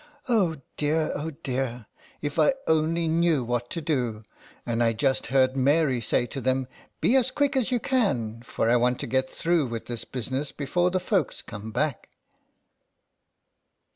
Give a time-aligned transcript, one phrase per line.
[0.27, 1.85] Oh dear, oh dear,
[2.23, 4.23] if I only knew what to do!
[4.65, 6.67] And I just heard Mary say to them,"
[7.01, 10.31] Be as quick as you can, for I want to get through with this busi
[10.31, 12.19] ness before the folks come back/ III.